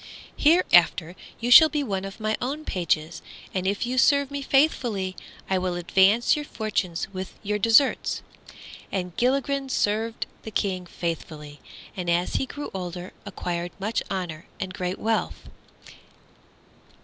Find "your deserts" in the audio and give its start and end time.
7.43-8.23